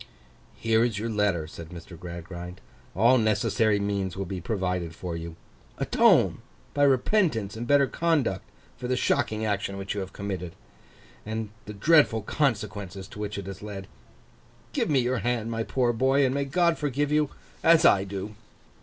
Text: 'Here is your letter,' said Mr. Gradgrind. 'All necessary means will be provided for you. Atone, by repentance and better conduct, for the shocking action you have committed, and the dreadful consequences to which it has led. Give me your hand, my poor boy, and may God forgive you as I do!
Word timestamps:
'Here 0.55 0.83
is 0.83 0.97
your 0.97 1.11
letter,' 1.11 1.45
said 1.45 1.69
Mr. 1.69 1.95
Gradgrind. 1.95 2.59
'All 2.95 3.19
necessary 3.19 3.79
means 3.79 4.17
will 4.17 4.25
be 4.25 4.41
provided 4.41 4.95
for 4.95 5.15
you. 5.15 5.35
Atone, 5.77 6.39
by 6.73 6.81
repentance 6.85 7.55
and 7.55 7.67
better 7.67 7.85
conduct, 7.85 8.43
for 8.77 8.87
the 8.87 8.97
shocking 8.97 9.45
action 9.45 9.77
you 9.93 9.99
have 9.99 10.11
committed, 10.11 10.55
and 11.23 11.51
the 11.67 11.73
dreadful 11.73 12.23
consequences 12.23 13.07
to 13.09 13.19
which 13.19 13.37
it 13.37 13.45
has 13.45 13.61
led. 13.61 13.87
Give 14.73 14.89
me 14.89 14.97
your 14.97 15.19
hand, 15.19 15.51
my 15.51 15.61
poor 15.61 15.93
boy, 15.93 16.25
and 16.25 16.33
may 16.33 16.45
God 16.45 16.79
forgive 16.79 17.11
you 17.11 17.29
as 17.61 17.85
I 17.85 18.03
do! 18.03 18.33